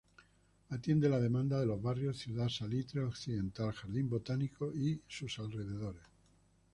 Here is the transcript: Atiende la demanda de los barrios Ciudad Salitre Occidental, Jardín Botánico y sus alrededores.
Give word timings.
Atiende 0.71 1.07
la 1.09 1.19
demanda 1.19 1.59
de 1.59 1.67
los 1.67 1.79
barrios 1.79 2.17
Ciudad 2.17 2.49
Salitre 2.49 3.03
Occidental, 3.03 3.71
Jardín 3.71 4.09
Botánico 4.09 4.73
y 4.73 4.99
sus 5.07 5.37
alrededores. 5.37 6.01